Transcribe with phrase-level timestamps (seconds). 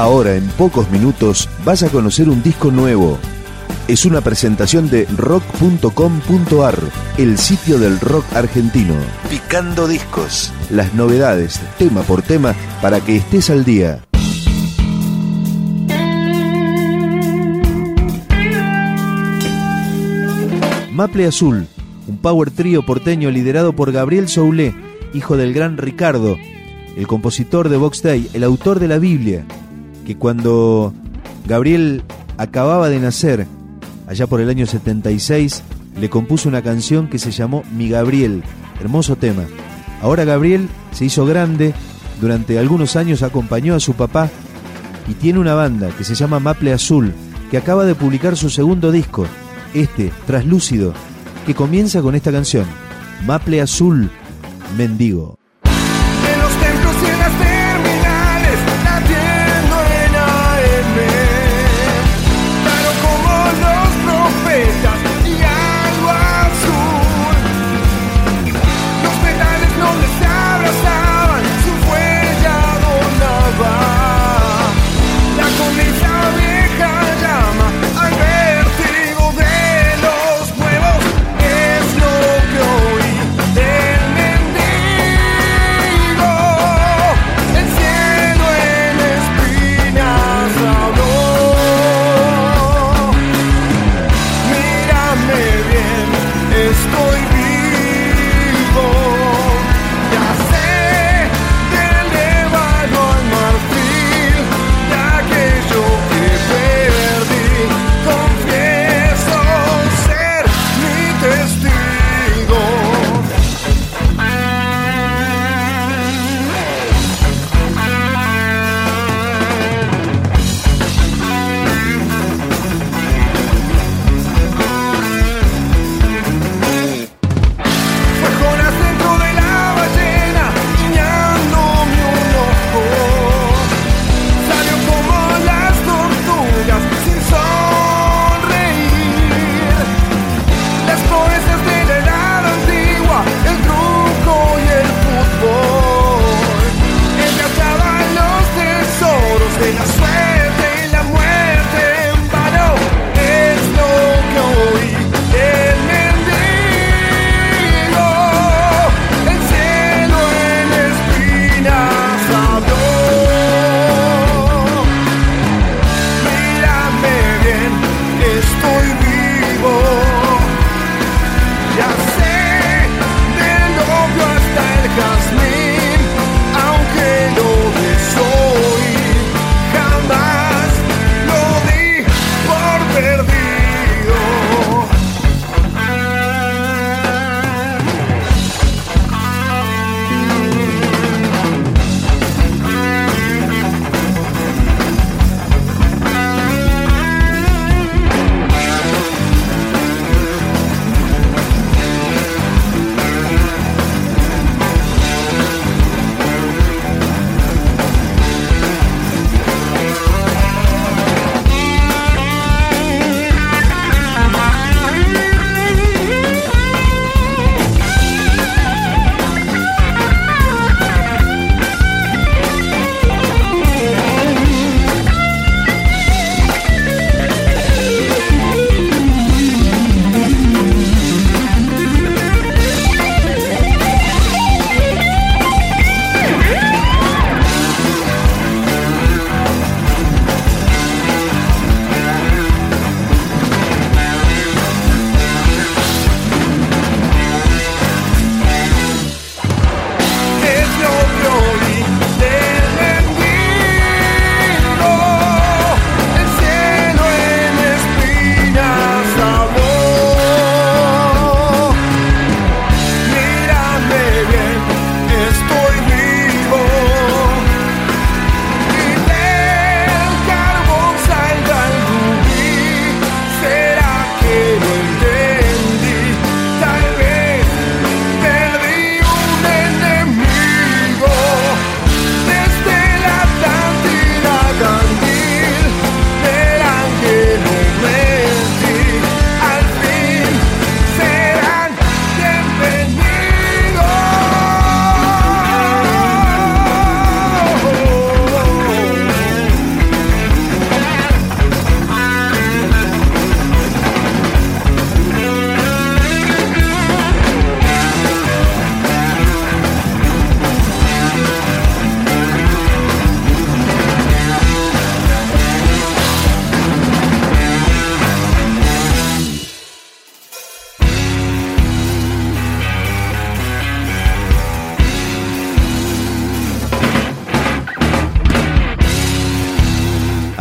[0.00, 3.18] Ahora, en pocos minutos, vas a conocer un disco nuevo.
[3.86, 6.78] Es una presentación de rock.com.ar,
[7.18, 8.94] el sitio del rock argentino.
[9.28, 10.54] Picando discos.
[10.70, 14.02] Las novedades, tema por tema, para que estés al día.
[20.92, 21.66] Maple Azul,
[22.08, 24.74] un power trío porteño liderado por Gabriel Soulé,
[25.12, 26.38] hijo del gran Ricardo,
[26.96, 29.44] el compositor de Box Day, el autor de la Biblia,
[30.10, 30.92] que cuando
[31.46, 32.02] Gabriel
[32.36, 33.46] acababa de nacer,
[34.08, 35.62] allá por el año 76,
[36.00, 38.42] le compuso una canción que se llamó Mi Gabriel,
[38.80, 39.44] hermoso tema.
[40.02, 41.74] Ahora Gabriel se hizo grande,
[42.20, 44.28] durante algunos años acompañó a su papá
[45.08, 47.14] y tiene una banda que se llama Maple Azul,
[47.48, 49.26] que acaba de publicar su segundo disco,
[49.74, 50.92] este, Traslúcido,
[51.46, 52.66] que comienza con esta canción,
[53.24, 54.10] Maple Azul,
[54.76, 55.39] Mendigo.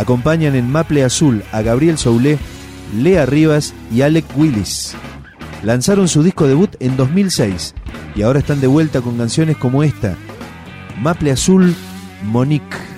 [0.10, 2.40] Acompañan en Maple Azul a Gabriel Soule,
[2.98, 4.96] Lea Rivas y Alec Willis.
[5.62, 7.76] Lanzaron su disco debut en 2006
[8.16, 10.16] y ahora están de vuelta con canciones como esta,
[11.00, 11.76] Maple Azul,
[12.24, 12.89] Monique.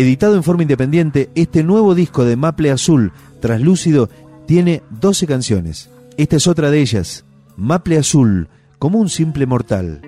[0.00, 4.08] Editado en forma independiente, este nuevo disco de Maple Azul, Traslúcido,
[4.46, 5.90] tiene 12 canciones.
[6.16, 7.26] Esta es otra de ellas,
[7.58, 10.00] Maple Azul, como un simple mortal.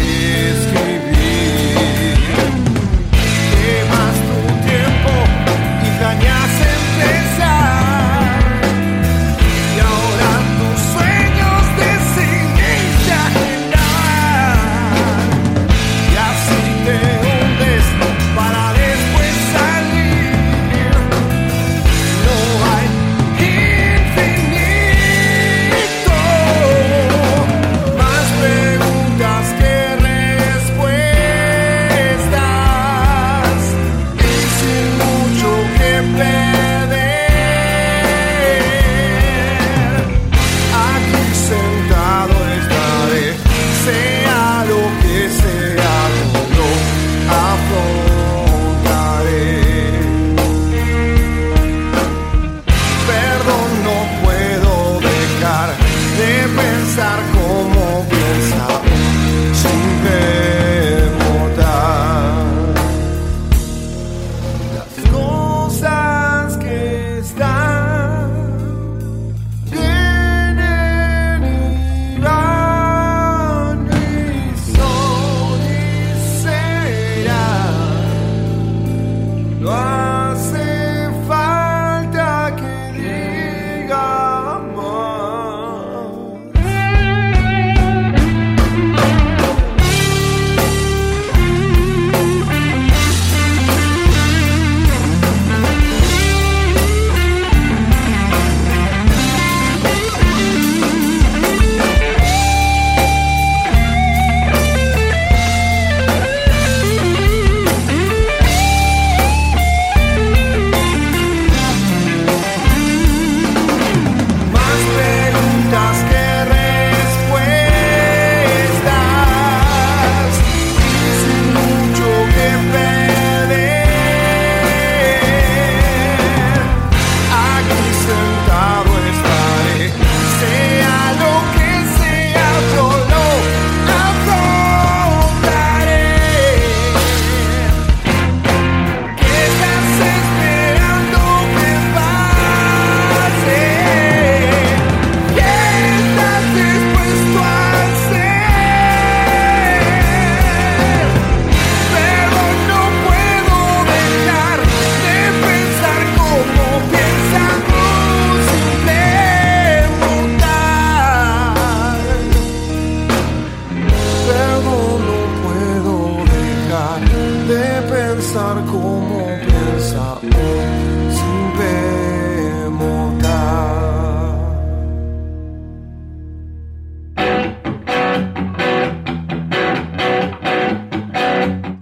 [0.00, 0.95] esquecer.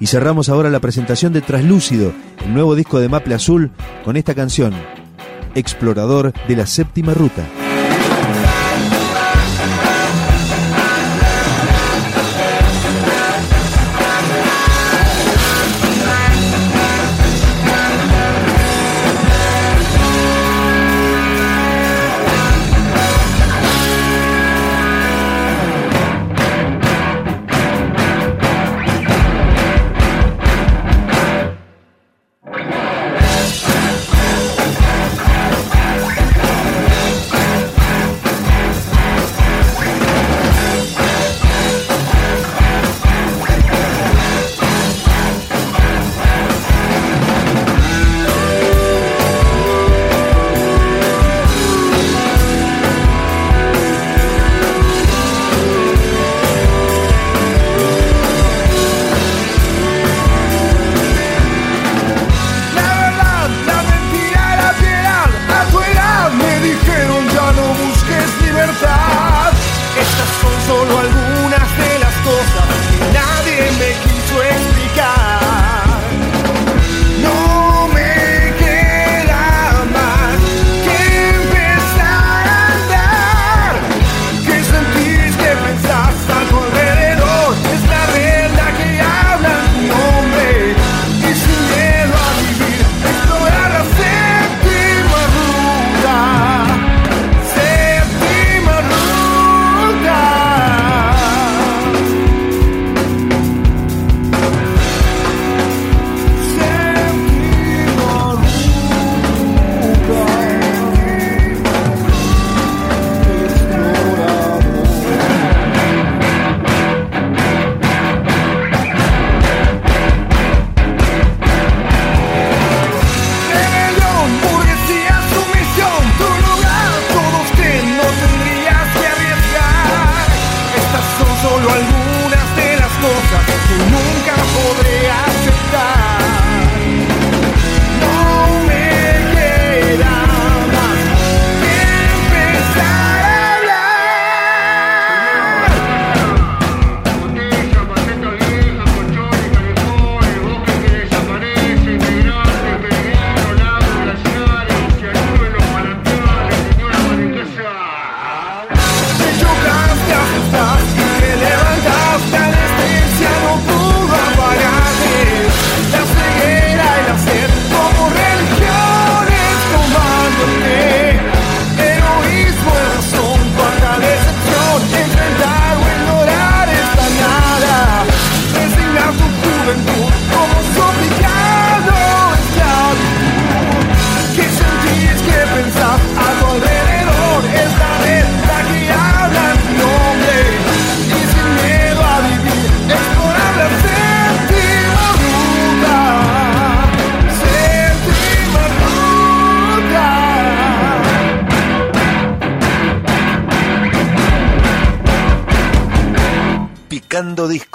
[0.05, 2.13] Y cerramos ahora la presentación de Traslúcido,
[2.45, 3.71] el nuevo disco de Maple Azul,
[4.05, 4.75] con esta canción,
[5.55, 7.43] Explorador de la Séptima Ruta.